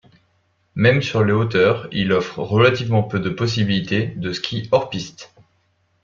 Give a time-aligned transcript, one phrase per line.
[0.73, 5.31] Même sur les hauteurs, il offre relativement peu de possibilités de ski hors piste.